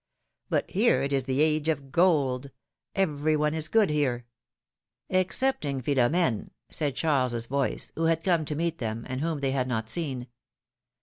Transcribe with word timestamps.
But 0.49 0.71
here 0.71 1.03
it 1.03 1.13
is 1.13 1.25
the 1.25 1.41
Age 1.41 1.69
of 1.69 1.91
Gold— 1.91 2.49
every 3.05 3.35
one 3.35 3.53
is 3.53 3.67
good 3.67 3.91
here! 3.91 4.25
Excepting 5.11 5.79
Philora^ne,^^ 5.79 6.49
said 6.71 6.95
Charles' 6.95 7.45
voice, 7.45 7.91
who 7.93 8.05
had 8.05 8.23
come 8.23 8.43
to 8.45 8.55
meet 8.55 8.79
them, 8.79 9.05
and 9.07 9.21
whom 9.21 9.41
they 9.41 9.51
had 9.51 9.67
not 9.67 9.89
seen. 9.89 10.25